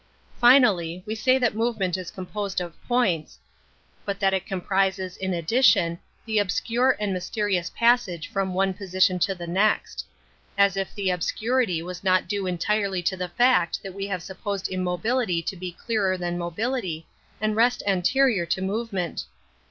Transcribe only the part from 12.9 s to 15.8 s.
to the fact that we have supposed immobility to be